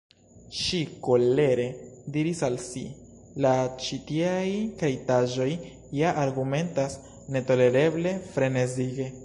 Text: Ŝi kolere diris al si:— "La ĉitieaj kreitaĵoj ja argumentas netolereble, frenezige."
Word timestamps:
Ŝi 0.59 0.77
kolere 1.07 1.65
diris 2.15 2.41
al 2.47 2.57
si:— 2.63 2.83
"La 3.45 3.53
ĉitieaj 3.89 4.47
kreitaĵoj 4.81 5.49
ja 6.01 6.17
argumentas 6.25 6.99
netolereble, 7.37 8.19
frenezige." 8.35 9.11